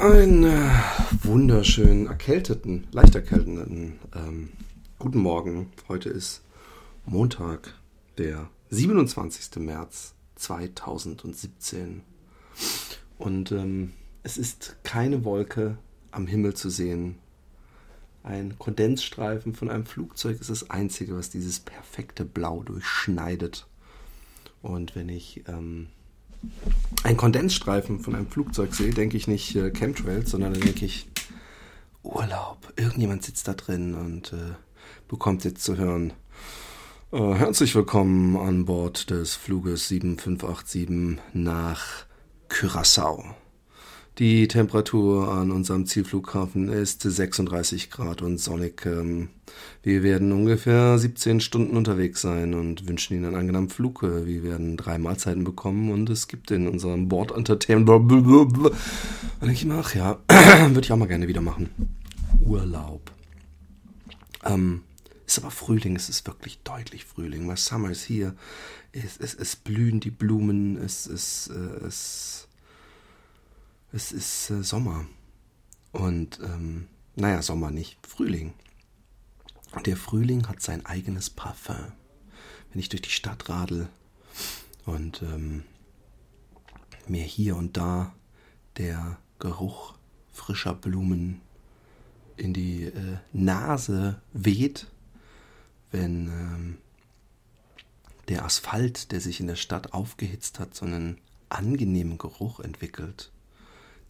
[0.00, 0.50] Einen
[1.24, 4.48] wunderschönen, erkälteten, leicht erkälteten ähm,
[4.98, 5.70] guten Morgen.
[5.88, 6.40] Heute ist
[7.04, 7.74] Montag,
[8.16, 9.62] der 27.
[9.62, 12.00] März 2017.
[13.18, 13.92] Und ähm,
[14.22, 15.76] es ist keine Wolke
[16.12, 17.16] am Himmel zu sehen.
[18.22, 23.66] Ein Kondensstreifen von einem Flugzeug ist das Einzige, was dieses perfekte Blau durchschneidet.
[24.62, 25.88] Und wenn ich ähm,
[27.02, 31.08] einen Kondensstreifen von einem Flugzeug sehe, denke ich nicht äh, Chemtrails, sondern dann denke ich
[32.02, 32.72] Urlaub.
[32.76, 34.54] Irgendjemand sitzt da drin und äh,
[35.08, 36.12] bekommt jetzt zu hören.
[37.12, 42.06] Äh, herzlich willkommen an Bord des Fluges 7587 nach
[42.48, 43.34] Curaçao.
[44.20, 48.84] Die Temperatur an unserem Zielflughafen ist 36 Grad und sonnig.
[48.84, 49.30] Ähm,
[49.82, 54.02] wir werden ungefähr 17 Stunden unterwegs sein und wünschen Ihnen einen angenehmen Flug.
[54.02, 57.88] Wir werden drei Mahlzeiten bekommen und es gibt in unserem Board Entertainment.
[57.88, 61.70] Und ich mir, ach ja, würde ich auch mal gerne wieder machen.
[62.44, 63.10] Urlaub.
[64.44, 64.82] Ähm,
[65.26, 67.46] ist aber Frühling, es ist wirklich deutlich Frühling.
[67.46, 68.34] My summer is here.
[68.92, 72.49] Es, es, es blühen die Blumen, es, es, äh, es
[73.92, 75.06] es ist äh, Sommer.
[75.92, 78.54] Und ähm, naja, Sommer nicht, Frühling.
[79.72, 81.92] Und der Frühling hat sein eigenes Parfum.
[82.70, 83.88] Wenn ich durch die Stadt radel
[84.86, 85.64] und ähm,
[87.08, 88.14] mir hier und da
[88.76, 89.94] der Geruch
[90.32, 91.40] frischer Blumen
[92.36, 94.86] in die äh, Nase weht,
[95.90, 96.78] wenn ähm,
[98.28, 103.32] der Asphalt, der sich in der Stadt aufgehitzt hat, so einen angenehmen Geruch entwickelt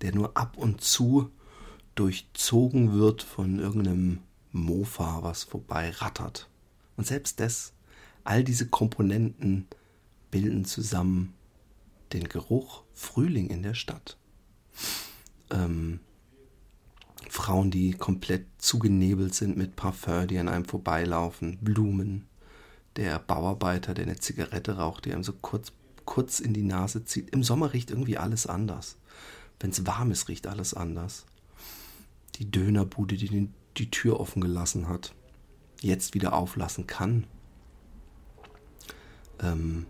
[0.03, 1.31] der nur ab und zu
[1.95, 4.21] durchzogen wird von irgendeinem
[4.53, 6.49] Mofa, was vorbei rattert.
[6.97, 7.73] Und selbst das,
[8.25, 9.67] all diese Komponenten
[10.31, 11.35] bilden zusammen
[12.13, 14.17] den Geruch Frühling in der Stadt.
[15.51, 16.01] Ähm,
[17.29, 22.27] Frauen, die komplett zugenebelt sind mit Parfum, die an einem vorbeilaufen, Blumen,
[22.97, 25.73] der Bauarbeiter, der eine Zigarette raucht, die einem so kurz,
[26.05, 27.31] kurz in die Nase zieht.
[27.31, 28.97] Im Sommer riecht irgendwie alles anders.
[29.61, 31.27] Wenn es warm ist, riecht alles anders.
[32.37, 35.15] Die Dönerbude, die den, die Tür offen gelassen hat,
[35.83, 37.27] jetzt wieder auflassen kann.
[39.41, 39.87] Ähm,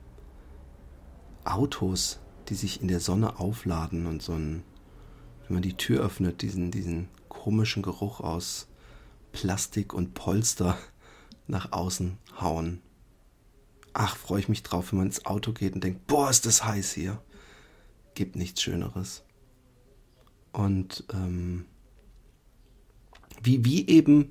[1.44, 4.64] Autos, die sich in der Sonne aufladen und so ein,
[5.47, 8.66] wenn man die Tür öffnet, diesen, diesen komischen Geruch aus
[9.32, 10.76] Plastik und Polster
[11.47, 12.82] nach außen hauen.
[13.92, 16.64] Ach, freue ich mich drauf, wenn man ins Auto geht und denkt, boah, ist das
[16.64, 17.22] heiß hier.
[18.14, 19.25] Gibt nichts Schöneres.
[20.53, 21.65] Und ähm,
[23.43, 24.31] wie, wie eben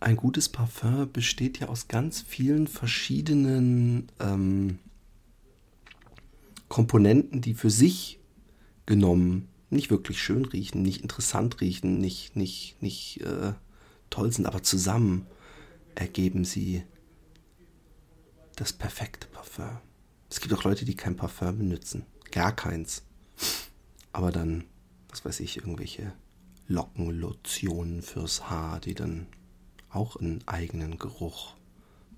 [0.00, 4.78] ein gutes Parfum besteht ja aus ganz vielen verschiedenen ähm,
[6.68, 8.18] Komponenten, die für sich
[8.86, 13.54] genommen nicht wirklich schön riechen, nicht interessant riechen, nicht, nicht, nicht äh,
[14.10, 15.26] toll sind, aber zusammen
[15.94, 16.82] ergeben sie
[18.56, 19.78] das perfekte Parfum.
[20.28, 23.02] Es gibt auch Leute, die kein Parfum benutzen, gar keins.
[24.12, 24.64] Aber dann
[25.12, 26.12] was weiß ich, irgendwelche
[26.68, 29.26] Lockenlotionen fürs Haar, die dann
[29.90, 31.54] auch einen eigenen Geruch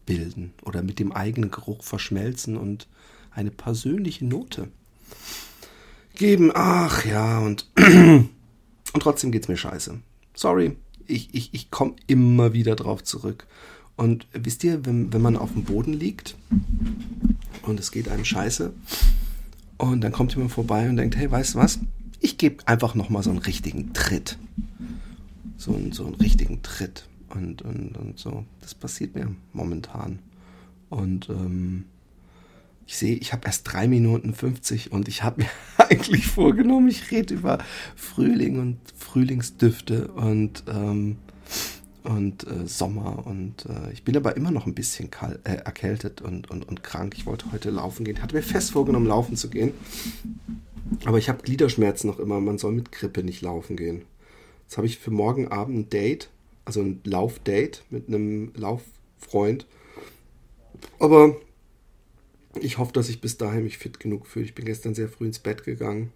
[0.06, 2.86] bilden oder mit dem eigenen Geruch verschmelzen und
[3.32, 4.68] eine persönliche Note
[6.14, 6.52] geben.
[6.54, 8.30] Ach ja, und, und
[9.00, 9.98] trotzdem geht's mir scheiße.
[10.34, 13.48] Sorry, ich, ich, ich komme immer wieder drauf zurück.
[13.96, 16.36] Und wisst ihr, wenn, wenn man auf dem Boden liegt
[17.62, 18.72] und es geht einem scheiße
[19.78, 21.78] und dann kommt jemand vorbei und denkt, hey, weißt du was?
[22.24, 24.38] Ich gebe einfach nochmal so einen richtigen Tritt.
[25.58, 27.06] So, einen, so einen richtigen Tritt.
[27.28, 28.46] Und, und, und so.
[28.62, 30.20] Das passiert mir momentan.
[30.88, 31.84] Und ähm,
[32.86, 35.48] ich sehe, ich habe erst drei Minuten 50 und ich habe mir
[35.88, 37.58] eigentlich vorgenommen, ich rede über
[37.94, 41.16] Frühling und Frühlingsdüfte und, ähm,
[42.04, 43.26] und äh, Sommer.
[43.26, 46.82] Und äh, ich bin aber immer noch ein bisschen kalt, äh, erkältet und, und, und
[46.82, 47.14] krank.
[47.18, 48.16] Ich wollte heute laufen gehen.
[48.16, 49.74] Ich hatte mir fest vorgenommen, laufen zu gehen.
[51.04, 52.40] Aber ich habe Gliederschmerzen noch immer.
[52.40, 54.04] Man soll mit Grippe nicht laufen gehen.
[54.62, 56.30] Jetzt habe ich für morgen Abend ein Date,
[56.64, 59.66] also ein Laufdate mit einem Lauffreund.
[60.98, 61.36] Aber
[62.60, 64.44] ich hoffe, dass ich bis dahin mich fit genug fühle.
[64.44, 66.12] Ich bin gestern sehr früh ins Bett gegangen.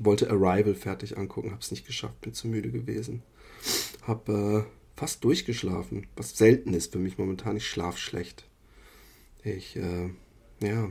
[0.00, 3.22] Wollte Arrival fertig angucken, habe es nicht geschafft, bin zu müde gewesen.
[4.02, 7.56] Habe äh, fast durchgeschlafen, was selten ist für mich momentan.
[7.56, 8.44] Ich schlafe schlecht.
[9.42, 10.10] Ich, äh,
[10.60, 10.90] ja,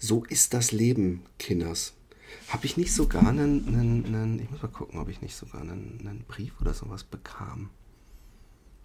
[0.00, 1.92] so ist das Leben, Kinders.
[2.48, 5.60] Habe ich nicht sogar einen, einen, einen, ich muss mal gucken, ob ich nicht sogar
[5.60, 7.70] einen, einen Brief oder sowas bekam,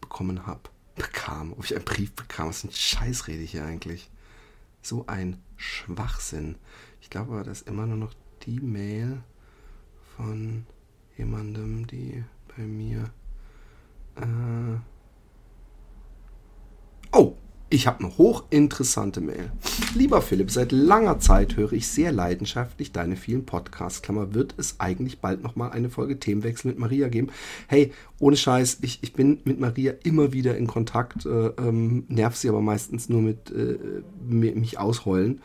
[0.01, 0.69] bekommen habe.
[0.95, 4.09] Bekam, ob ich einen Brief bekam, was ein Scheiß rede ich hier eigentlich.
[4.81, 6.55] So ein Schwachsinn.
[7.01, 8.13] Ich glaube aber, das ist immer nur noch
[8.43, 9.23] die Mail
[10.17, 10.65] von
[11.17, 12.23] jemandem, die
[12.55, 13.11] bei mir.
[14.15, 14.79] Äh
[17.69, 19.51] ich habe eine hochinteressante Mail.
[19.95, 24.01] Lieber Philipp, seit langer Zeit höre ich sehr leidenschaftlich deine vielen Podcasts.
[24.01, 27.29] Klammer, wird es eigentlich bald nochmal eine Folge Themenwechsel mit Maria geben?
[27.67, 32.35] Hey, ohne Scheiß, ich, ich bin mit Maria immer wieder in Kontakt, äh, ähm, nerv
[32.35, 33.77] sie aber meistens nur mit äh,
[34.29, 35.41] mich ausheulen.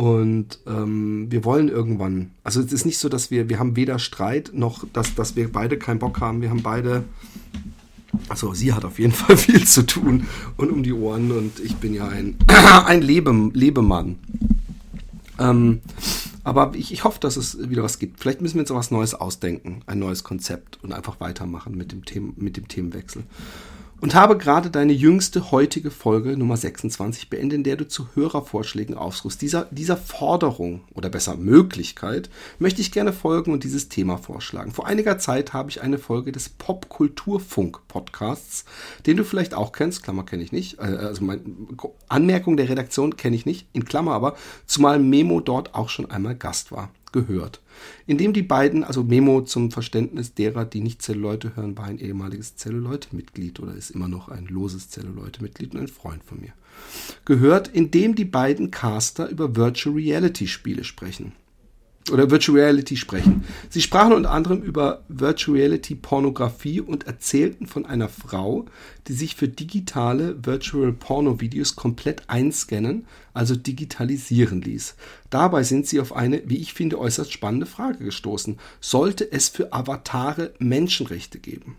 [0.00, 3.98] Und ähm, wir wollen irgendwann, also es ist nicht so, dass wir, wir haben weder
[3.98, 6.40] Streit noch, dass, dass wir beide keinen Bock haben.
[6.40, 7.04] Wir haben beide,
[8.28, 10.26] also sie hat auf jeden Fall viel zu tun
[10.56, 12.36] und um die Ohren und ich bin ja ein,
[12.86, 14.16] ein Lebe, Lebemann.
[15.38, 15.80] Ähm,
[16.44, 18.20] aber ich, ich hoffe, dass es wieder was gibt.
[18.20, 21.92] Vielleicht müssen wir uns auch was Neues ausdenken, ein neues Konzept und einfach weitermachen mit
[21.92, 23.24] dem, Themen, mit dem Themenwechsel
[24.00, 28.96] und habe gerade deine jüngste heutige Folge Nummer 26 beendet, in der du zu Hörervorschlägen
[28.96, 29.42] aufrufst.
[29.42, 34.72] Dieser, dieser Forderung oder besser Möglichkeit möchte ich gerne folgen und dieses Thema vorschlagen.
[34.72, 38.64] Vor einiger Zeit habe ich eine Folge des Popkulturfunk-Podcasts,
[39.06, 41.42] den du vielleicht auch kennst, Klammer kenne ich nicht, äh, also meine
[42.08, 44.36] Anmerkung der Redaktion kenne ich nicht, in Klammer aber,
[44.66, 47.60] zumal Memo dort auch schon einmal Gast war gehört.
[48.06, 52.56] Indem die beiden, also Memo zum Verständnis derer, die nicht Zelluleute hören, war ein ehemaliges
[52.56, 56.52] Zelluleute-Mitglied oder ist immer noch ein loses Zelluleute-Mitglied und ein Freund von mir.
[57.24, 61.32] Gehört, indem die beiden Caster über Virtual Reality Spiele sprechen
[62.10, 63.44] oder Virtual Reality sprechen.
[63.68, 68.66] Sie sprachen unter anderem über Virtual Reality Pornografie und erzählten von einer Frau,
[69.08, 74.94] die sich für digitale Virtual Porno Videos komplett einscannen, also digitalisieren ließ.
[75.30, 78.58] Dabei sind sie auf eine, wie ich finde, äußerst spannende Frage gestoßen.
[78.80, 81.76] Sollte es für Avatare Menschenrechte geben?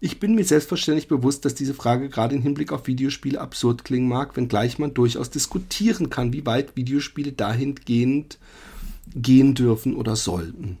[0.00, 4.08] Ich bin mir selbstverständlich bewusst, dass diese Frage gerade im Hinblick auf Videospiele absurd klingen
[4.08, 8.38] mag, wenngleich man durchaus diskutieren kann, wie weit Videospiele dahingehend
[9.14, 10.78] gehen dürfen oder sollten.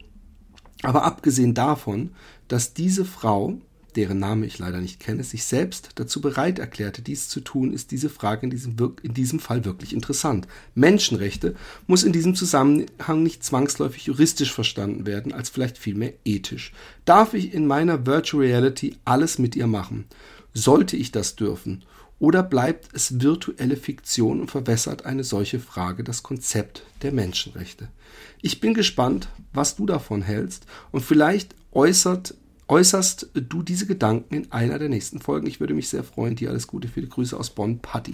[0.82, 2.10] Aber abgesehen davon,
[2.48, 3.58] dass diese Frau,
[3.94, 7.90] deren Name ich leider nicht kenne, sich selbst dazu bereit erklärte, dies zu tun, ist
[7.90, 10.48] diese Frage in diesem, in diesem Fall wirklich interessant.
[10.74, 11.54] Menschenrechte
[11.86, 16.72] muss in diesem Zusammenhang nicht zwangsläufig juristisch verstanden werden, als vielleicht vielmehr ethisch.
[17.04, 20.06] Darf ich in meiner Virtual Reality alles mit ihr machen?
[20.54, 21.84] Sollte ich das dürfen?
[22.22, 27.88] Oder bleibt es virtuelle Fiktion und verwässert eine solche Frage das Konzept der Menschenrechte?
[28.40, 32.36] Ich bin gespannt, was du davon hältst und vielleicht äußert,
[32.68, 35.48] äußerst du diese Gedanken in einer der nächsten Folgen.
[35.48, 36.36] Ich würde mich sehr freuen.
[36.36, 38.12] Dir alles Gute, viele Grüße aus Bonn, Patti.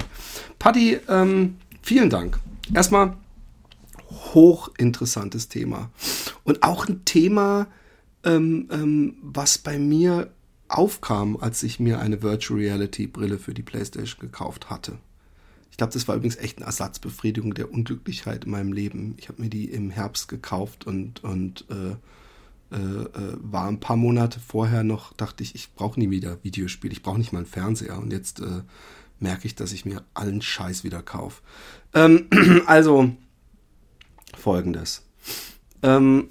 [0.59, 2.39] Patti, ähm, vielen Dank.
[2.73, 3.15] Erstmal
[4.33, 5.91] hochinteressantes Thema
[6.45, 7.67] und auch ein Thema,
[8.25, 10.31] ähm, ähm, was bei mir
[10.69, 14.99] aufkam, als ich mir eine Virtual Reality Brille für die PlayStation gekauft hatte.
[15.71, 19.15] Ich glaube, das war übrigens echt eine Ersatzbefriedigung der Unglücklichkeit in meinem Leben.
[19.19, 21.97] Ich habe mir die im Herbst gekauft und, und äh,
[22.71, 26.93] äh, äh, war ein paar Monate vorher noch, dachte ich, ich brauche nie wieder Videospiele,
[26.93, 27.99] ich brauche nicht mal einen Fernseher.
[27.99, 28.63] Und jetzt äh,
[29.21, 31.43] merke ich, dass ich mir allen Scheiß wieder kaufe.
[31.95, 32.27] Ähm,
[32.67, 33.11] also,
[34.37, 35.07] folgendes.
[35.83, 36.29] Ähm,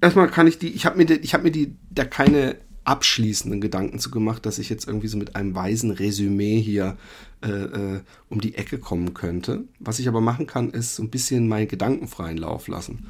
[0.00, 3.60] erstmal kann ich die, ich habe mir, die, ich habe mir die da keine abschließenden
[3.60, 6.96] Gedanken zu gemacht, dass ich jetzt irgendwie so mit einem weisen Resümee hier
[7.42, 9.64] äh, äh, um die Ecke kommen könnte.
[9.78, 13.06] Was ich aber machen kann, ist so ein bisschen meinen gedankenfreien Lauf lassen.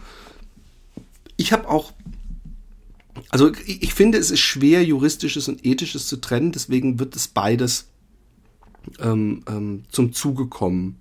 [1.37, 1.93] Ich habe auch,
[3.31, 7.29] also ich, ich finde, es ist schwer, juristisches und ethisches zu trennen, deswegen wird es
[7.29, 7.89] beides
[9.01, 11.01] ähm, ähm, zum Zuge kommen.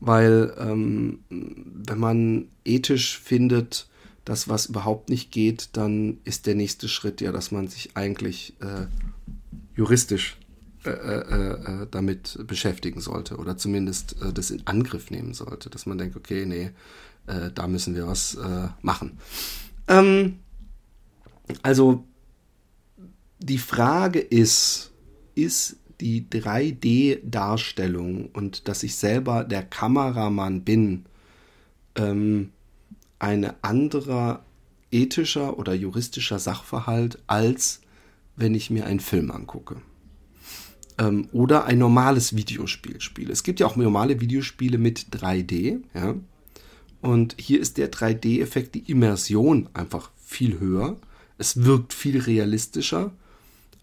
[0.00, 3.87] Weil ähm, wenn man ethisch findet,
[4.28, 8.54] das, was überhaupt nicht geht, dann ist der nächste Schritt ja, dass man sich eigentlich
[8.60, 8.86] äh,
[9.74, 10.36] juristisch
[10.84, 15.86] äh, äh, äh damit beschäftigen sollte oder zumindest äh, das in Angriff nehmen sollte, dass
[15.86, 16.72] man denkt, okay, nee,
[17.26, 18.36] äh, da müssen wir was
[18.82, 19.18] machen.
[19.88, 20.40] Ähm,
[21.62, 22.04] also
[23.38, 24.92] die Frage ist,
[25.34, 31.06] ist die 3D-Darstellung und dass ich selber der Kameramann bin,
[31.94, 32.50] ähm,
[33.18, 34.44] ein anderer
[34.90, 37.80] ethischer oder juristischer Sachverhalt, als
[38.36, 39.76] wenn ich mir einen Film angucke.
[40.98, 43.32] Ähm, oder ein normales Videospiel spiele.
[43.32, 46.14] Es gibt ja auch normale Videospiele mit 3D, ja.
[47.00, 50.96] Und hier ist der 3D-Effekt, die Immersion einfach viel höher.
[51.36, 53.12] Es wirkt viel realistischer,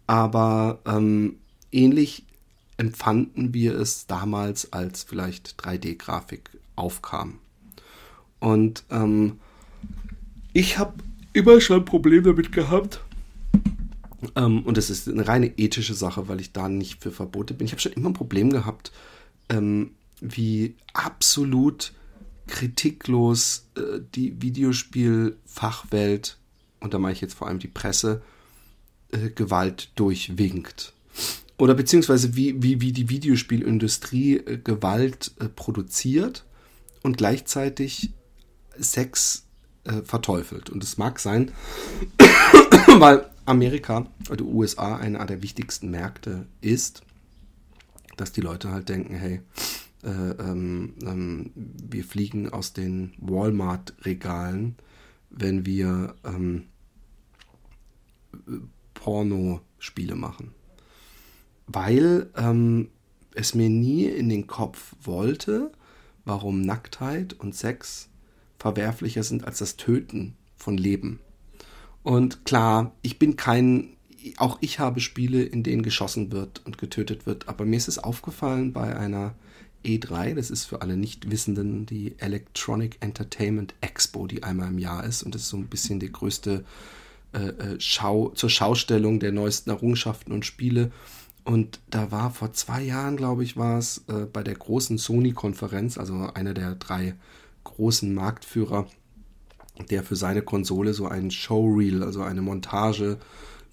[0.06, 1.38] aber ähm,
[1.72, 2.26] ähnlich
[2.76, 7.40] empfanden wir es damals, als vielleicht 3D-Grafik aufkam.
[8.40, 9.40] Und ähm,
[10.54, 10.94] ich habe
[11.34, 13.02] immer schon ein Problem damit gehabt.
[14.36, 17.66] Ähm, und das ist eine reine ethische Sache, weil ich da nicht für Verbote bin.
[17.66, 18.92] Ich habe schon immer ein Problem gehabt,
[19.50, 21.94] ähm, wie absolut
[22.48, 26.38] kritiklos äh, die Videospielfachwelt
[26.86, 28.22] und da meine ich jetzt vor allem die Presse,
[29.12, 30.94] äh, Gewalt durchwinkt.
[31.58, 36.46] Oder beziehungsweise wie, wie, wie die Videospielindustrie äh, Gewalt äh, produziert
[37.02, 38.12] und gleichzeitig
[38.80, 39.46] Sex
[39.84, 40.70] äh, verteufelt.
[40.70, 41.52] Und es mag sein,
[43.00, 47.04] weil Amerika oder USA einer der wichtigsten Märkte ist,
[48.18, 49.42] dass die Leute halt denken, hey,
[50.04, 54.76] äh, ähm, ähm, wir fliegen aus den Walmart-Regalen,
[55.30, 56.66] wenn wir ähm,
[58.94, 60.54] Pornospiele machen.
[61.68, 62.90] Weil ähm,
[63.34, 65.72] es mir nie in den Kopf wollte,
[66.24, 68.10] warum Nacktheit und Sex
[68.66, 71.20] verwerflicher sind als das Töten von Leben.
[72.02, 73.90] Und klar, ich bin kein,
[74.38, 78.00] auch ich habe Spiele, in denen geschossen wird und getötet wird, aber mir ist es
[78.00, 79.36] aufgefallen bei einer
[79.86, 85.22] E3, das ist für alle Nichtwissenden die Electronic Entertainment Expo, die einmal im Jahr ist
[85.22, 86.66] und das ist so ein bisschen die größte
[87.34, 90.92] äh, äh, Schau zur Schaustellung der neuesten Errungenschaften und Spiele.
[91.44, 96.00] Und da war vor zwei Jahren, glaube ich, war es äh, bei der großen Sony-Konferenz,
[96.00, 97.14] also einer der drei
[97.66, 98.88] großen Marktführer,
[99.90, 103.18] der für seine Konsole so ein Showreel, also eine Montage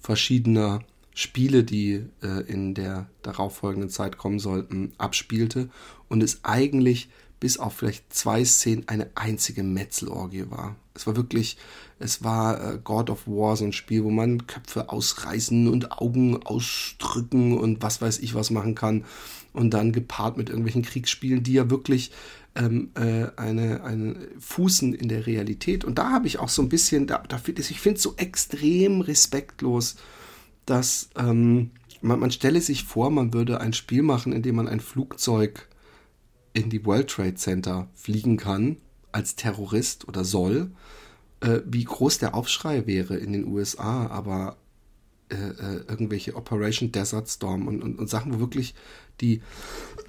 [0.01, 0.81] verschiedener
[1.15, 5.69] Spiele, die äh, in der darauffolgenden Zeit kommen sollten, abspielte
[6.09, 7.09] und es eigentlich
[7.39, 10.75] bis auf vielleicht zwei Szenen eine einzige Metzelorgie war.
[10.93, 11.57] Es war wirklich,
[11.99, 16.41] es war äh, God of War, so ein Spiel, wo man Köpfe ausreißen und Augen
[16.43, 19.05] ausdrücken und was weiß ich was machen kann.
[19.53, 22.11] Und dann gepaart mit irgendwelchen Kriegsspielen, die ja wirklich
[22.55, 25.85] ähm, äh, eine, eine Fußen in der Realität.
[25.85, 28.15] Und da habe ich auch so ein bisschen, da, da find, ich finde es so
[28.17, 29.95] extrem respektlos,
[30.65, 34.67] dass ähm, man, man stelle sich vor, man würde ein Spiel machen, in dem man
[34.67, 35.67] ein Flugzeug
[36.53, 38.77] in die World Trade Center fliegen kann
[39.11, 40.71] als Terrorist oder soll,
[41.41, 44.57] äh, wie groß der Aufschrei wäre in den USA, aber
[45.33, 48.73] äh, äh, irgendwelche Operation Desert Storm und, und, und Sachen, wo wirklich
[49.21, 49.41] die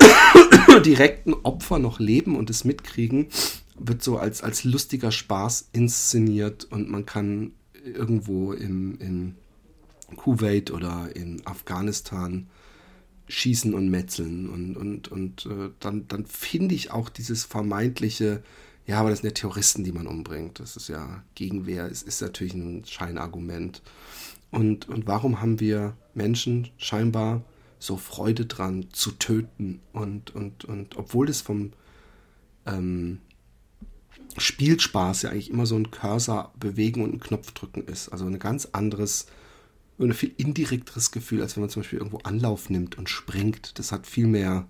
[0.85, 3.29] direkten Opfer noch leben und es mitkriegen,
[3.79, 7.53] wird so als, als lustiger Spaß inszeniert und man kann
[7.85, 9.35] irgendwo im, im
[10.17, 12.47] Kuwait oder in Afghanistan
[13.29, 14.49] schießen und metzeln.
[14.49, 18.43] Und, und, und äh, dann, dann finde ich auch dieses vermeintliche,
[18.87, 20.61] ja, aber das sind ja Terroristen, die man umbringt.
[20.61, 23.83] Das ist ja Gegenwehr, es ist natürlich ein Scheinargument.
[24.55, 27.43] Und, und warum haben wir Menschen scheinbar
[27.79, 29.81] so Freude dran zu töten?
[29.93, 31.73] Und, und, und obwohl das vom
[32.67, 33.19] ähm,
[34.37, 38.11] Spielspaß ja eigentlich immer so ein Cursor bewegen und ein Knopf drücken ist.
[38.11, 39.27] Also ein ganz anderes
[39.99, 43.79] ein viel indirekteres Gefühl, als wenn man zum Beispiel irgendwo Anlauf nimmt und springt.
[43.79, 44.67] Das hat viel mehr,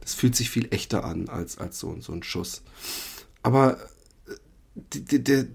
[0.00, 2.62] das fühlt sich viel echter an als, als so, so ein Schuss.
[3.42, 3.78] Aber
[4.26, 5.46] äh, der,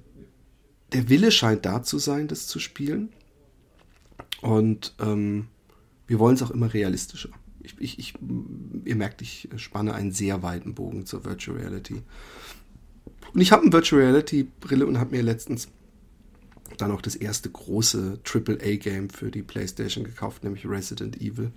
[0.92, 3.14] der Wille scheint da zu sein, das zu spielen.
[4.44, 5.48] Und ähm,
[6.06, 7.30] wir wollen es auch immer realistischer.
[7.62, 8.14] Ich, ich, ich,
[8.84, 12.02] ihr merkt, ich spanne einen sehr weiten Bogen zur Virtual Reality.
[13.34, 15.70] Und ich habe eine Virtual Reality Brille und habe mir letztens
[16.78, 21.52] dann auch das erste große AAA-Game für die PlayStation gekauft, nämlich Resident Evil.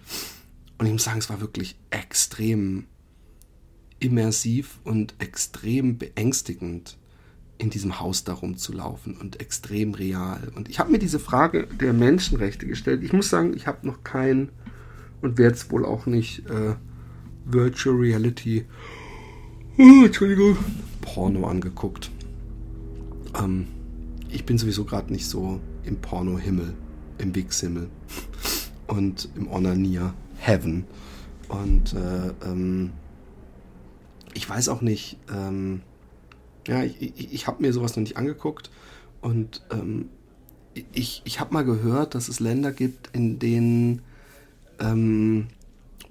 [0.78, 2.84] Und ich muss sagen, es war wirklich extrem
[3.98, 6.98] immersiv und extrem beängstigend,
[7.58, 10.52] in diesem Haus darum zu laufen und extrem real.
[10.54, 13.02] Und ich habe mir diese Frage der Menschenrechte gestellt.
[13.02, 14.50] Ich muss sagen, ich habe noch kein
[15.22, 16.74] und werde es wohl auch nicht äh,
[17.46, 18.66] Virtual Reality,
[19.78, 20.56] oh, Entschuldigung,
[21.00, 22.10] Porno angeguckt.
[23.38, 23.68] Ähm,
[24.28, 26.74] ich bin sowieso gerade nicht so im Porno-Himmel,
[27.18, 27.88] im Wix-Himmel
[28.88, 30.84] und im Onanier-Heaven.
[31.48, 32.90] Und äh, ähm,
[34.34, 35.80] ich weiß auch nicht, ähm,
[36.66, 38.70] ja, ich, ich, ich habe mir sowas noch nicht angeguckt
[39.20, 40.08] und ähm,
[40.92, 44.02] ich, ich habe mal gehört, dass es Länder gibt, in denen
[44.78, 45.48] ähm,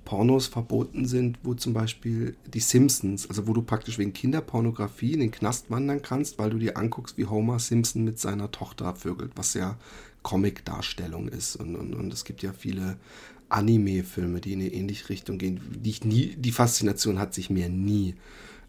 [0.06, 5.20] Pornos verboten sind, wo zum Beispiel die Simpsons, also wo du praktisch wegen Kinderpornografie in
[5.20, 9.32] den Knast wandern kannst, weil du dir anguckst, wie Homer Simpson mit seiner Tochter vögelt,
[9.36, 9.78] was ja
[10.22, 11.56] Comic-Darstellung ist.
[11.56, 12.98] Und, und, und es gibt ja viele
[13.50, 15.60] Anime-Filme, die in eine ähnliche Richtung gehen.
[15.76, 18.16] Die, nie, die Faszination hat sich mir nie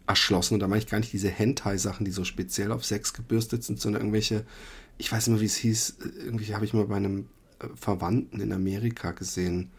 [0.07, 0.55] erschlossen.
[0.55, 3.79] Und da meine ich gar nicht diese Hentai-Sachen, die so speziell auf Sex gebürstet sind,
[3.79, 4.45] sondern irgendwelche,
[4.97, 7.27] ich weiß nicht mehr, wie es hieß, irgendwie habe ich mal bei einem
[7.59, 9.71] äh, Verwandten in Amerika gesehen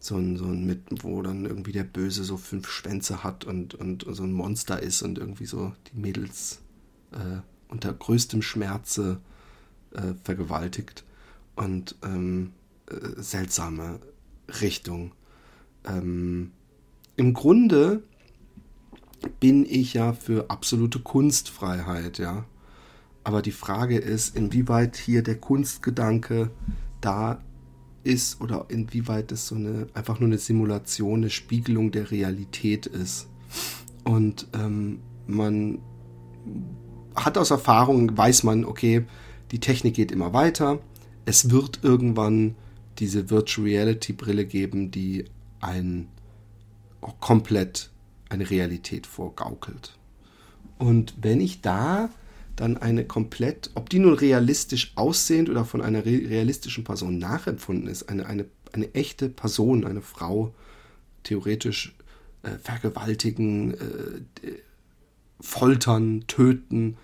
[0.00, 3.74] so ein, so ein mit, wo dann irgendwie der Böse so fünf Schwänze hat und,
[3.74, 6.60] und so ein Monster ist und irgendwie so die Mädels
[7.12, 9.20] äh, unter größtem Schmerze
[9.92, 11.04] äh, vergewaltigt
[11.54, 12.52] und ähm,
[12.86, 14.00] äh, seltsame
[14.60, 15.12] Richtung.
[15.84, 16.52] Ähm,
[17.16, 18.02] Im Grunde
[19.40, 22.44] bin ich ja für absolute Kunstfreiheit, ja.
[23.24, 26.50] Aber die Frage ist, inwieweit hier der Kunstgedanke
[27.00, 27.40] da
[28.04, 33.28] ist oder inwieweit es so eine einfach nur eine Simulation, eine Spiegelung der Realität ist.
[34.04, 35.78] Und ähm, man
[37.14, 39.04] hat aus Erfahrung, weiß man, okay,
[39.52, 40.80] die Technik geht immer weiter.
[41.24, 42.56] Es wird irgendwann
[42.98, 45.26] diese Virtual Reality Brille geben, die
[45.60, 46.08] ein
[47.20, 47.91] komplett
[48.32, 49.96] eine Realität vorgaukelt.
[50.78, 52.08] Und wenn ich da
[52.56, 58.08] dann eine komplett, ob die nun realistisch aussehend oder von einer realistischen Person nachempfunden ist,
[58.08, 60.54] eine, eine, eine echte Person, eine Frau,
[61.22, 61.94] theoretisch
[62.42, 64.52] äh, vergewaltigen, äh,
[65.40, 66.96] foltern, töten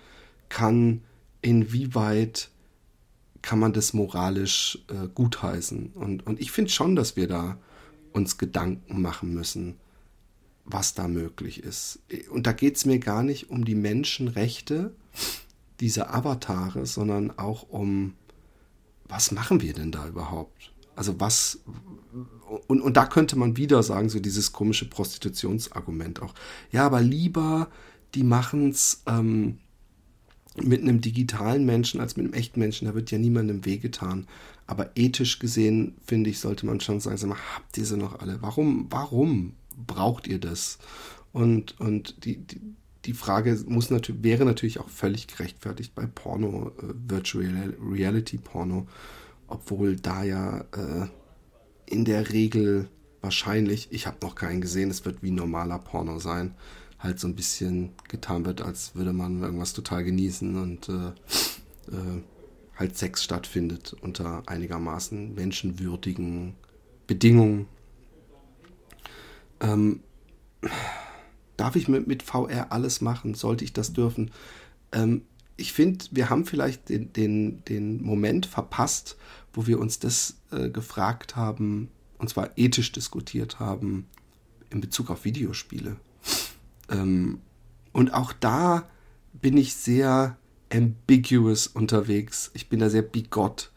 [0.49, 1.01] kann,
[1.41, 2.49] inwieweit
[3.41, 5.91] kann man das moralisch äh, gutheißen?
[5.93, 7.57] Und, und ich finde schon, dass wir da
[8.11, 9.77] uns Gedanken machen müssen,
[10.69, 11.99] was da möglich ist.
[12.31, 14.93] Und da geht es mir gar nicht um die Menschenrechte
[15.79, 18.13] dieser Avatare, sondern auch um,
[19.07, 20.71] was machen wir denn da überhaupt?
[20.95, 21.59] Also was,
[22.67, 26.33] und, und da könnte man wieder sagen, so dieses komische Prostitutionsargument auch.
[26.71, 27.69] Ja, aber lieber,
[28.15, 29.57] die machen es ähm,
[30.61, 34.27] mit einem digitalen Menschen als mit einem echten Menschen, da wird ja niemandem wehgetan.
[34.67, 38.19] Aber ethisch gesehen, finde ich, sollte man schon sagen, sag mal, habt ihr sie noch
[38.19, 38.41] alle?
[38.41, 39.53] Warum, warum
[39.85, 40.79] braucht ihr das?
[41.31, 42.61] Und, und die, die,
[43.05, 48.87] die Frage muss natürlich, wäre natürlich auch völlig gerechtfertigt bei Porno, äh, Virtual Reality Porno,
[49.47, 51.07] obwohl da ja äh,
[51.85, 52.89] in der Regel
[53.21, 56.55] wahrscheinlich, ich habe noch keinen gesehen, es wird wie normaler Porno sein,
[56.99, 61.07] halt so ein bisschen getan wird, als würde man irgendwas total genießen und äh,
[61.91, 62.21] äh,
[62.75, 66.55] halt Sex stattfindet unter einigermaßen menschenwürdigen
[67.07, 67.67] Bedingungen.
[69.59, 70.01] Ähm,
[71.57, 73.33] darf ich mit, mit VR alles machen?
[73.33, 74.31] Sollte ich das dürfen?
[74.91, 75.23] Ähm,
[75.57, 79.17] ich finde, wir haben vielleicht den, den, den Moment verpasst,
[79.53, 84.07] wo wir uns das äh, gefragt haben, und zwar ethisch diskutiert haben,
[84.69, 85.97] in Bezug auf Videospiele.
[86.89, 87.41] Ähm,
[87.91, 88.87] und auch da
[89.33, 90.37] bin ich sehr
[90.71, 92.51] ambiguous unterwegs.
[92.53, 93.71] Ich bin da sehr bigott,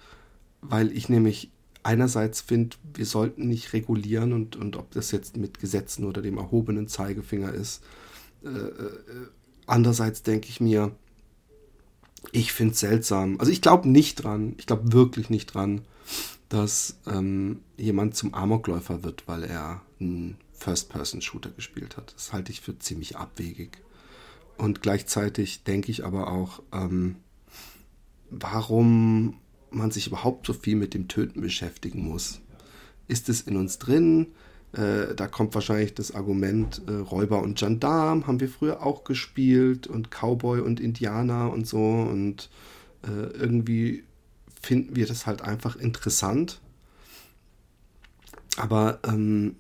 [0.60, 1.50] weil ich nämlich
[1.82, 6.38] einerseits finde, wir sollten nicht regulieren und, und ob das jetzt mit Gesetzen oder dem
[6.38, 7.82] erhobenen Zeigefinger ist.
[8.44, 8.90] Äh, äh,
[9.66, 10.94] andererseits denke ich mir,
[12.30, 13.38] ich finde es seltsam.
[13.40, 15.82] Also ich glaube nicht dran, ich glaube wirklich nicht dran,
[16.48, 22.14] dass ähm, jemand zum Amokläufer wird, weil er einen First-Person-Shooter gespielt hat.
[22.14, 23.82] Das halte ich für ziemlich abwegig.
[24.58, 27.16] Und gleichzeitig denke ich aber auch, ähm,
[28.30, 29.38] warum
[29.74, 32.40] man sich überhaupt so viel mit dem Töten beschäftigen muss.
[33.08, 34.28] Ist es in uns drin?
[34.72, 39.86] Äh, da kommt wahrscheinlich das Argument, äh, Räuber und Gendarm haben wir früher auch gespielt
[39.86, 41.82] und Cowboy und Indianer und so.
[41.82, 42.48] Und
[43.02, 44.04] äh, irgendwie
[44.60, 46.60] finden wir das halt einfach interessant.
[48.56, 49.56] Aber ähm,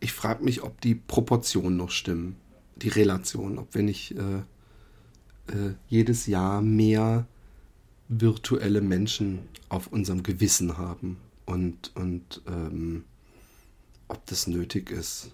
[0.00, 2.36] ich frage mich, ob die Proportionen noch stimmen,
[2.76, 4.38] die Relation, ob wir nicht äh,
[5.52, 7.26] äh, jedes Jahr mehr
[8.08, 13.04] virtuelle Menschen auf unserem Gewissen haben und, und ähm,
[14.08, 15.30] ob das nötig ist.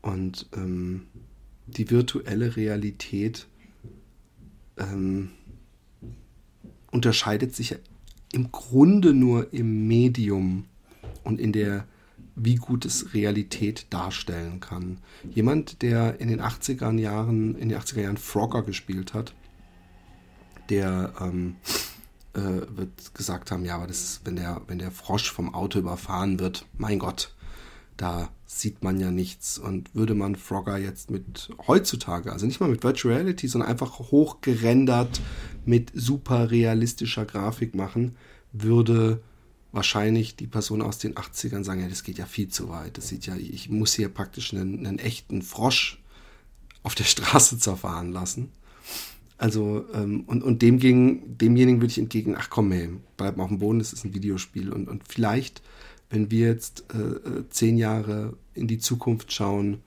[0.00, 1.06] Und ähm,
[1.66, 3.46] die virtuelle Realität
[4.78, 5.30] ähm,
[6.90, 7.76] unterscheidet sich
[8.32, 10.64] im Grunde nur im Medium
[11.24, 11.86] und in der,
[12.34, 14.98] wie gut es Realität darstellen kann.
[15.30, 19.34] Jemand, der in den 80er Jahren, in den 80er Jahren Frogger gespielt hat,
[20.72, 21.56] der ähm,
[22.34, 26.38] äh, wird gesagt haben, ja, aber das wenn der, wenn der Frosch vom Auto überfahren
[26.38, 27.34] wird, mein Gott,
[27.96, 29.58] da sieht man ja nichts.
[29.58, 33.98] Und würde man Frogger jetzt mit heutzutage, also nicht mal mit Virtual Reality, sondern einfach
[33.98, 35.20] hochgerendert
[35.66, 38.16] mit super realistischer Grafik machen,
[38.52, 39.22] würde
[39.72, 42.96] wahrscheinlich die Person aus den 80ern sagen, ja, das geht ja viel zu weit.
[42.98, 46.02] Das sieht ja, ich muss hier praktisch einen, einen echten Frosch
[46.82, 48.52] auf der Straße zerfahren lassen.
[49.42, 53.42] Also, ähm, und, und dem ging, demjenigen würde ich entgegen, ach komm, hey, bleib mal
[53.42, 54.72] auf dem Boden, das ist ein Videospiel.
[54.72, 55.62] Und, und vielleicht,
[56.10, 59.80] wenn wir jetzt äh, äh, zehn Jahre in die Zukunft schauen,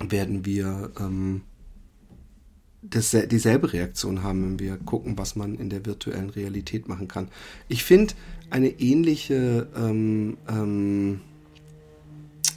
[0.00, 1.42] werden wir ähm,
[2.82, 7.28] das, dieselbe Reaktion haben, wenn wir gucken, was man in der virtuellen Realität machen kann.
[7.68, 8.14] Ich finde,
[8.50, 11.20] eine ähnliche ähm, ähm,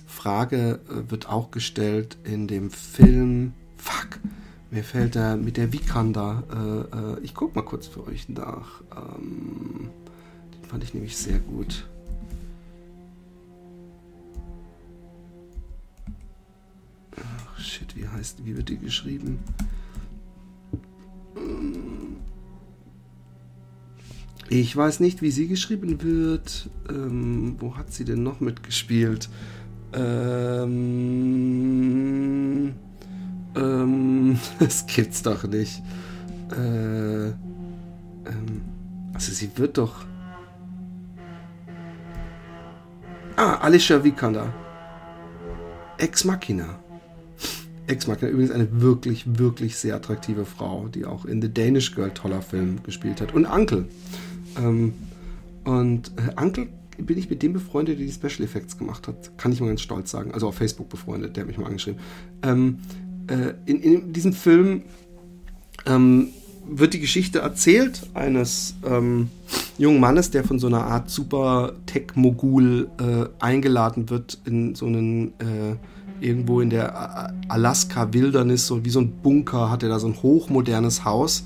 [0.07, 3.53] Frage äh, wird auch gestellt in dem Film.
[3.77, 4.19] Fuck,
[4.73, 6.43] mir fällt da mit der Vikanda.
[6.51, 8.81] Äh, äh, ich guck mal kurz für euch nach.
[8.97, 9.91] Ähm,
[10.51, 11.87] den fand ich nämlich sehr gut.
[17.15, 19.37] Ach shit, wie heißt, wie wird die geschrieben?
[21.37, 22.15] Ähm,
[24.49, 26.67] ich weiß nicht, wie sie geschrieben wird.
[26.89, 29.29] Ähm, wo hat sie denn noch mitgespielt?
[29.93, 32.12] Ähm
[33.55, 35.81] ähm, das gibt's doch nicht.
[36.51, 38.61] Äh, ähm,
[39.13, 40.05] also sie wird doch.
[43.35, 44.53] Ah, Alicia Vikander.
[45.97, 46.79] Ex Machina.
[47.87, 52.11] Ex Machina, übrigens eine wirklich, wirklich sehr attraktive Frau, die auch in The Danish Girl
[52.11, 53.33] toller Film gespielt hat.
[53.33, 53.85] Und Uncle.
[54.57, 54.93] Ähm,
[55.63, 59.37] und äh, bin ich mit dem befreundet, der die Special Effects gemacht hat.
[59.37, 60.31] Kann ich mal ganz stolz sagen.
[60.33, 61.99] Also auf Facebook befreundet, der hat mich mal angeschrieben.
[62.43, 62.79] Ähm,
[63.27, 64.83] äh, in, in, diesem Film
[65.85, 66.29] ähm,
[66.67, 69.29] wird die Geschichte erzählt eines ähm,
[69.77, 75.33] jungen Mannes, der von so einer Art super Tech-Mogul äh, eingeladen wird in so einen
[75.39, 75.75] äh,
[76.21, 81.03] irgendwo in der Alaska-Wildernis, so wie so ein Bunker, hat er da so ein hochmodernes
[81.03, 81.43] Haus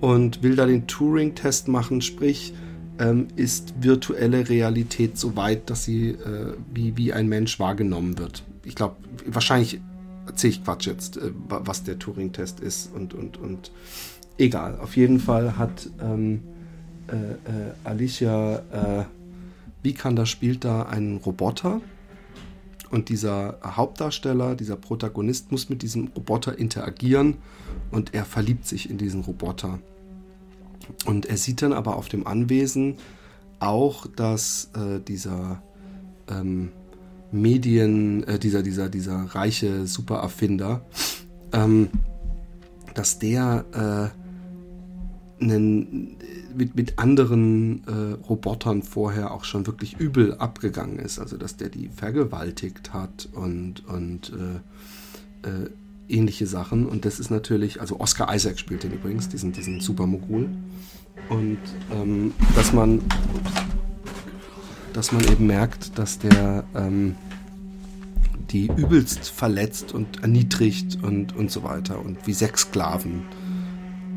[0.00, 2.52] und will da den Turing-Test machen, sprich,
[2.98, 8.42] ähm, ist virtuelle Realität so weit, dass sie äh, wie, wie ein Mensch wahrgenommen wird.
[8.64, 9.80] Ich glaube, wahrscheinlich
[10.28, 13.72] erzähle ich Quatsch jetzt, äh, was der Turing-Test ist und, und, und
[14.38, 14.78] egal.
[14.80, 16.42] Auf jeden Fall hat ähm,
[17.08, 19.06] äh, äh Alicia
[19.82, 21.80] äh, spielt da einen Roboter
[22.90, 27.36] und dieser Hauptdarsteller, dieser Protagonist muss mit diesem Roboter interagieren
[27.90, 29.78] und er verliebt sich in diesen Roboter.
[31.04, 32.96] Und er sieht dann aber auf dem Anwesen
[33.60, 35.62] auch, dass äh, dieser
[36.30, 36.72] ähm,
[37.30, 40.82] Medien, äh, dieser, dieser, dieser reiche Supererfinder,
[41.52, 41.88] ähm,
[42.94, 44.12] dass der
[45.40, 46.16] äh, einen,
[46.56, 51.18] mit, mit anderen äh, Robotern vorher auch schon wirklich übel abgegangen ist.
[51.18, 55.70] Also dass der die vergewaltigt hat und, und äh, äh,
[56.08, 56.86] ähnliche Sachen.
[56.86, 60.48] Und das ist natürlich, also Oscar Isaac spielt den übrigens, diesen, diesen Supermogul.
[61.28, 61.58] Und
[61.92, 63.02] ähm, dass man
[64.92, 67.16] dass man eben merkt, dass der ähm,
[68.50, 73.22] die übelst verletzt und erniedrigt und, und so weiter und wie Sexsklaven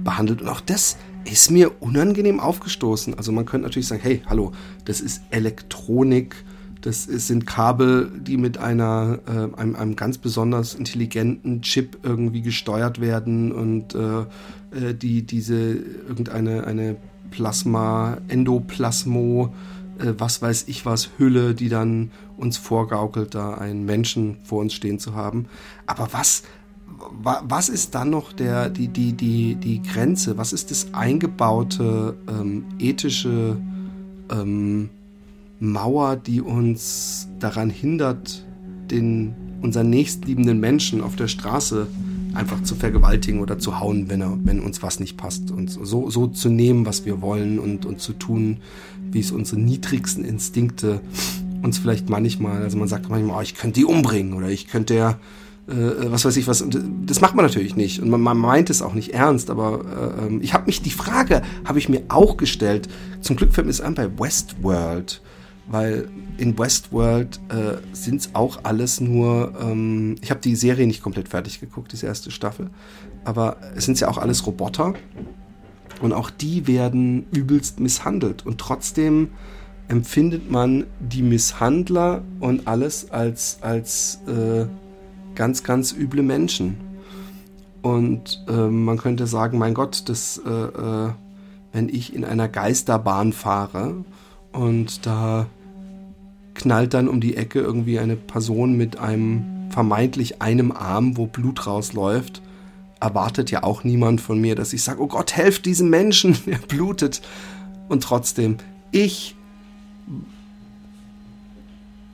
[0.04, 0.42] behandelt.
[0.42, 3.16] Und auch das ist mir unangenehm aufgestoßen.
[3.16, 4.54] Also man könnte natürlich sagen, hey, hallo,
[4.86, 6.36] das ist Elektronik,
[6.82, 13.00] das sind Kabel, die mit einer, äh, einem, einem, ganz besonders intelligenten Chip irgendwie gesteuert
[13.00, 15.74] werden und äh, äh die diese
[16.08, 16.96] irgendeine eine
[17.30, 19.54] Plasma, Endoplasmo,
[20.02, 24.74] äh, was weiß ich was, Hülle, die dann uns vorgaukelt, da einen Menschen vor uns
[24.74, 25.46] stehen zu haben.
[25.86, 26.44] Aber was,
[27.14, 30.38] was ist dann noch der, die, die, die, die Grenze?
[30.38, 33.58] Was ist das eingebaute ähm, ethische
[34.32, 34.90] ähm,
[35.60, 38.46] Mauer, die uns daran hindert,
[38.90, 41.88] den, unseren nächstliebenden Menschen auf der Straße
[42.34, 45.52] einfach zu vergewaltigen oder zu hauen, wenn, er, wenn uns was nicht passt.
[45.52, 48.58] Und so, so zu nehmen, was wir wollen und, und zu tun,
[49.12, 51.02] wie es unsere niedrigsten Instinkte
[51.62, 54.95] uns vielleicht manchmal, also man sagt manchmal, oh, ich könnte die umbringen oder ich könnte
[54.95, 55.19] ja
[55.67, 56.62] äh, was weiß ich was.
[56.62, 58.02] Und das macht man natürlich nicht.
[58.02, 59.50] Und man, man meint es auch nicht ernst.
[59.50, 62.89] Aber äh, ähm, ich habe mich, die Frage habe ich mir auch gestellt.
[63.21, 65.21] Zum Glück fällt mir es an bei Westworld.
[65.67, 71.02] Weil in Westworld äh, sind es auch alles nur, ähm, ich habe die Serie nicht
[71.02, 72.69] komplett fertig geguckt, diese erste Staffel,
[73.24, 74.95] aber es sind ja auch alles Roboter
[76.02, 79.30] und auch die werden übelst misshandelt und trotzdem
[79.88, 84.66] empfindet man die Misshandler und alles als, als äh,
[85.36, 86.78] ganz, ganz üble Menschen.
[87.82, 91.10] Und äh, man könnte sagen, mein Gott, das, äh, äh,
[91.74, 94.06] wenn ich in einer Geisterbahn fahre
[94.54, 95.48] und da
[96.54, 101.66] knallt dann um die Ecke irgendwie eine Person mit einem vermeintlich einem Arm, wo Blut
[101.66, 102.42] rausläuft,
[103.02, 106.60] erwartet ja auch niemand von mir, dass ich sage, oh Gott, helft diesem Menschen, er
[106.60, 107.22] blutet.
[107.90, 108.58] Und trotzdem,
[108.92, 109.36] ich,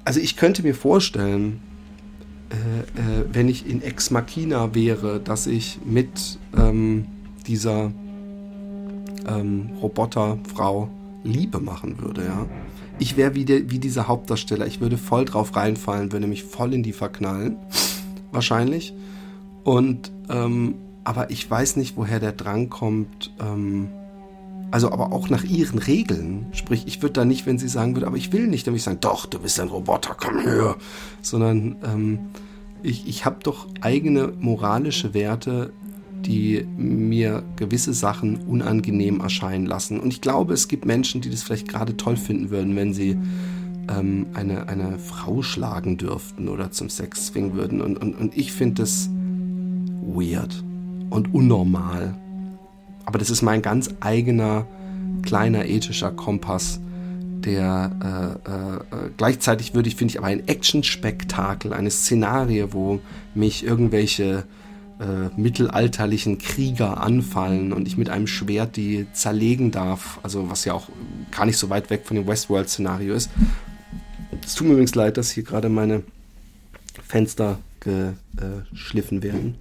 [0.06, 1.60] also ich könnte mir vorstellen,
[2.50, 2.54] äh,
[3.00, 7.06] äh, wenn ich in Ex Machina wäre, dass ich mit ähm,
[7.46, 7.92] dieser
[9.28, 10.90] ähm, Roboterfrau
[11.24, 12.46] Liebe machen würde, ja.
[13.00, 14.66] Ich wäre wie, wie dieser Hauptdarsteller.
[14.66, 17.58] Ich würde voll drauf reinfallen, würde mich voll in die verknallen.
[18.32, 18.94] Wahrscheinlich.
[19.64, 23.90] Und, ähm, aber ich weiß nicht, woher der Drang kommt, ähm,
[24.72, 26.48] also aber auch nach ihren Regeln.
[26.52, 28.80] Sprich, ich würde da nicht, wenn sie sagen würde, aber ich will nicht, dann würde
[28.80, 30.76] ich sagen, doch, du bist ein Roboter, komm her.
[31.22, 32.20] Sondern ähm,
[32.84, 35.72] ich, ich habe doch eigene moralische Werte,
[36.26, 40.00] die mir gewisse Sachen unangenehm erscheinen lassen.
[40.00, 43.18] Und ich glaube, es gibt Menschen, die das vielleicht gerade toll finden würden, wenn sie
[43.90, 47.82] ähm, eine, eine Frau schlagen dürften oder zum Sex zwingen würden.
[47.82, 49.10] Und, und, und ich finde das
[50.16, 50.64] weird
[51.10, 52.16] und unnormal
[53.08, 54.68] aber das ist mein ganz eigener
[55.24, 56.82] kleiner ethischer Kompass,
[57.40, 63.00] der äh, äh, gleichzeitig würde ich, finde ich, aber ein Action-Spektakel, eine Szenarie, wo
[63.34, 64.44] mich irgendwelche
[65.00, 70.74] äh, mittelalterlichen Krieger anfallen und ich mit einem Schwert die zerlegen darf, also was ja
[70.74, 70.90] auch
[71.32, 73.30] gar nicht so weit weg von dem Westworld-Szenario ist.
[74.44, 76.04] Es tut mir übrigens leid, dass hier gerade meine
[77.08, 79.56] Fenster geschliffen werden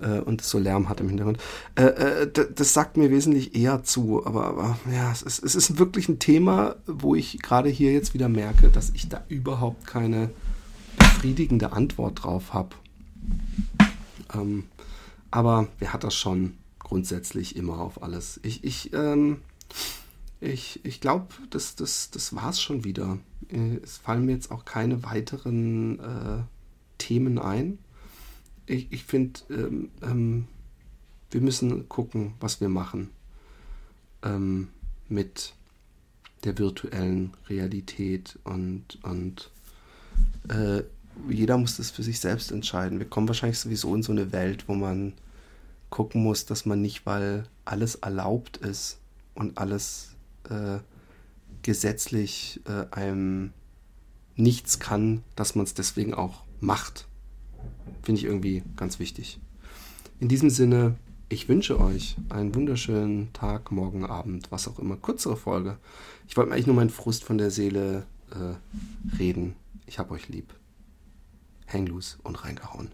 [0.00, 1.38] äh, und es so Lärm hat im Hintergrund.
[1.74, 5.78] Äh, äh, das sagt mir wesentlich eher zu, aber, aber ja, es ist, es ist
[5.78, 10.30] wirklich ein Thema, wo ich gerade hier jetzt wieder merke, dass ich da überhaupt keine
[10.98, 12.70] befriedigende Antwort drauf habe.
[14.34, 14.64] Ähm,
[15.30, 18.40] aber wer hat das schon grundsätzlich immer auf alles?
[18.42, 19.38] Ich, ich, ähm,
[20.40, 23.18] ich, ich glaube, das, das, das war es schon wieder.
[23.82, 26.42] Es fallen mir jetzt auch keine weiteren äh,
[27.12, 27.78] Themen ein.
[28.64, 30.48] Ich, ich finde, ähm, ähm,
[31.30, 33.10] wir müssen gucken, was wir machen
[34.22, 34.68] ähm,
[35.10, 35.52] mit
[36.44, 39.50] der virtuellen Realität und, und
[40.48, 40.84] äh,
[41.28, 42.98] jeder muss das für sich selbst entscheiden.
[42.98, 45.12] Wir kommen wahrscheinlich sowieso in so eine Welt, wo man
[45.90, 48.98] gucken muss, dass man nicht, weil alles erlaubt ist
[49.34, 50.14] und alles
[50.48, 50.78] äh,
[51.60, 53.52] gesetzlich äh, einem
[54.34, 57.06] nichts kann, dass man es deswegen auch macht.
[58.02, 59.40] Finde ich irgendwie ganz wichtig.
[60.20, 60.96] In diesem Sinne,
[61.28, 64.96] ich wünsche euch einen wunderschönen Tag, morgen Abend, was auch immer.
[64.96, 65.78] Kürzere Folge.
[66.28, 69.56] Ich wollte mir eigentlich nur meinen Frust von der Seele äh, reden.
[69.86, 70.54] Ich hab euch lieb.
[71.66, 72.90] Hang loose und reingehauen.